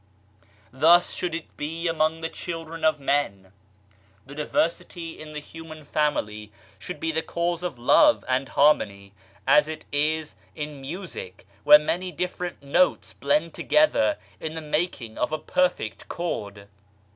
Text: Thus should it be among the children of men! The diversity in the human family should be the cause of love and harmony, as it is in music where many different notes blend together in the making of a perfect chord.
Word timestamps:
Thus 0.73 1.13
should 1.13 1.35
it 1.35 1.55
be 1.57 1.87
among 1.87 2.21
the 2.21 2.29
children 2.29 2.83
of 2.83 2.99
men! 2.99 3.53
The 4.25 4.33
diversity 4.33 5.19
in 5.19 5.33
the 5.33 5.39
human 5.39 5.83
family 5.85 6.51
should 6.79 6.99
be 6.99 7.11
the 7.11 7.21
cause 7.21 7.61
of 7.61 7.77
love 7.77 8.25
and 8.27 8.49
harmony, 8.49 9.13
as 9.45 9.67
it 9.67 9.85
is 9.91 10.33
in 10.55 10.81
music 10.81 11.45
where 11.63 11.77
many 11.77 12.11
different 12.11 12.63
notes 12.63 13.13
blend 13.13 13.53
together 13.53 14.17
in 14.39 14.55
the 14.55 14.59
making 14.61 15.19
of 15.19 15.31
a 15.31 15.37
perfect 15.37 16.07
chord. 16.09 16.67